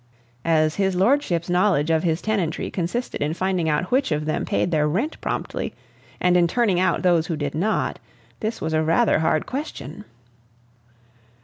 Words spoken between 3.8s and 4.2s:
which